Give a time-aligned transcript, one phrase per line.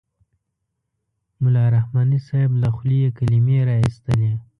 [1.41, 4.31] ملا رحماني صاحب له خولې یې کلمې را اېستلې.